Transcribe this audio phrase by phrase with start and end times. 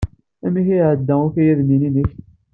[0.45, 2.11] Amek ay iɛedda ukayad-nnek?